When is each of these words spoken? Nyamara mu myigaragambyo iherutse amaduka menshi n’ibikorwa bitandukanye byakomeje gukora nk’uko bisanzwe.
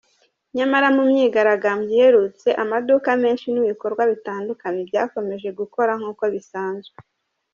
Nyamara 0.57 0.87
mu 0.95 1.03
myigaragambyo 1.09 1.91
iherutse 1.97 2.49
amaduka 2.63 3.09
menshi 3.23 3.45
n’ibikorwa 3.49 4.03
bitandukanye 4.11 4.81
byakomeje 4.89 5.47
gukora 5.59 5.91
nk’uko 5.99 6.23
bisanzwe. 6.33 6.97